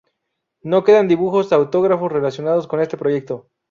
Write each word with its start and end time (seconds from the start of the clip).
No 0.63 0.83
quedan 0.83 1.07
dibujos 1.07 1.53
autógrafos 1.53 2.11
relacionados 2.11 2.65
con 2.65 2.79
este 2.79 2.97
proyecto. 2.97 3.45